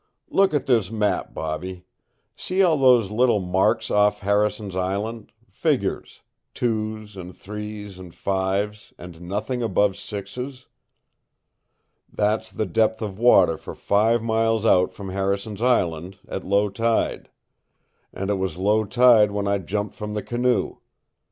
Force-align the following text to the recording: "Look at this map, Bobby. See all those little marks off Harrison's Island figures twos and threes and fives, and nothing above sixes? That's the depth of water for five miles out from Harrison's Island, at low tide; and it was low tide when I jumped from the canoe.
"Look 0.31 0.55
at 0.55 0.65
this 0.65 0.89
map, 0.89 1.31
Bobby. 1.31 1.85
See 2.35 2.63
all 2.63 2.75
those 2.77 3.11
little 3.11 3.39
marks 3.39 3.91
off 3.91 4.21
Harrison's 4.21 4.75
Island 4.75 5.31
figures 5.47 6.23
twos 6.55 7.15
and 7.15 7.37
threes 7.37 7.99
and 7.99 8.11
fives, 8.11 8.95
and 8.97 9.21
nothing 9.21 9.61
above 9.61 9.95
sixes? 9.95 10.65
That's 12.11 12.49
the 12.51 12.65
depth 12.65 13.03
of 13.03 13.19
water 13.19 13.57
for 13.59 13.75
five 13.75 14.23
miles 14.23 14.65
out 14.65 14.91
from 14.91 15.09
Harrison's 15.09 15.61
Island, 15.61 16.17
at 16.27 16.43
low 16.43 16.69
tide; 16.69 17.29
and 18.11 18.31
it 18.31 18.39
was 18.39 18.57
low 18.57 18.85
tide 18.85 19.29
when 19.29 19.47
I 19.47 19.59
jumped 19.59 19.93
from 19.93 20.15
the 20.15 20.23
canoe. 20.23 20.77